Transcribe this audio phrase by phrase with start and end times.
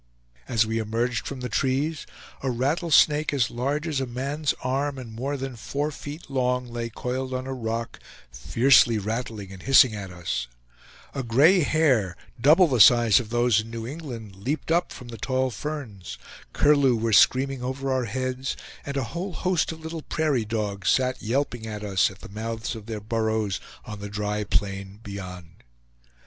[0.47, 2.07] As we emerged from the trees,
[2.41, 6.89] a rattlesnake, as large as a man's arm, and more than four feet long, lay
[6.89, 7.99] coiled on a rock,
[8.31, 10.47] fiercely rattling and hissing at us;
[11.13, 15.19] a gray hare, double the size of those in New England, leaped up from the
[15.19, 16.17] tall ferns;
[16.51, 21.21] curlew were screaming over our heads, and a whole host of little prairie dogs sat
[21.21, 25.61] yelping at us at the mouths of their burrows on the dry plain beyond.